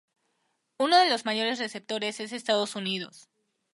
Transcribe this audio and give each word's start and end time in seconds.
Uno 0.79 0.97
de 0.97 1.11
los 1.11 1.25
mayores 1.25 1.59
receptores 1.59 2.19
es 2.19 2.33
Estados 2.33 2.75
Unidos. 2.75 3.29